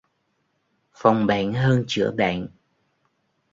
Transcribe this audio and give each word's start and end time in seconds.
Phòng 0.93 1.27
bệnh 1.27 1.53
hơn 1.53 1.83
chữa 1.87 2.11
bệnh. 2.11 2.47